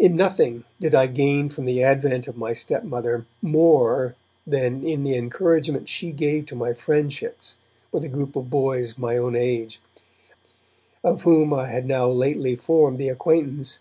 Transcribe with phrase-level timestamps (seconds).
[0.00, 5.14] In nothing did I gain from the advent of my stepmother more than in the
[5.16, 7.54] encouragement she gave to my friendships
[7.92, 9.80] with a group of boys of my own age,
[11.04, 13.78] of whom I had now lately formed the acquaintance.